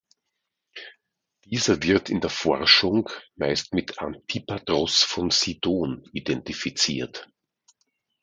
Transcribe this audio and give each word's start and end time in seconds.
Dieser 1.45 1.83
wird 1.83 2.09
in 2.09 2.21
der 2.21 2.31
Forschung 2.31 3.07
meist 3.35 3.75
mit 3.75 3.99
Antipatros 3.99 5.03
von 5.03 5.29
Sidon 5.29 6.05
identifiziert. 6.11 7.29